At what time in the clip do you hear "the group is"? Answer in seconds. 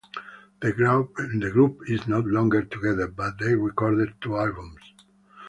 0.61-2.07